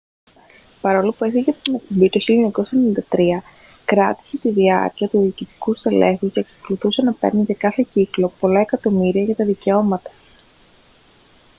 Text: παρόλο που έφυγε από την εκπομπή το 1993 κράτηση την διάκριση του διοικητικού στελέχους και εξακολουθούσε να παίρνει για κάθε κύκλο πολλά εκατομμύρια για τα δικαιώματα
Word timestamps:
παρόλο 0.81 1.13
που 1.13 1.23
έφυγε 1.25 1.49
από 1.49 1.59
την 1.63 1.75
εκπομπή 1.75 2.09
το 2.09 2.19
1993 3.09 3.21
κράτηση 3.85 4.37
την 4.37 4.53
διάκριση 4.53 5.11
του 5.11 5.21
διοικητικού 5.21 5.73
στελέχους 5.75 6.31
και 6.31 6.39
εξακολουθούσε 6.39 7.01
να 7.01 7.13
παίρνει 7.13 7.43
για 7.43 7.55
κάθε 7.55 7.85
κύκλο 7.93 8.31
πολλά 8.39 8.59
εκατομμύρια 8.59 9.23
για 9.23 9.35
τα 9.35 9.45
δικαιώματα 9.45 10.09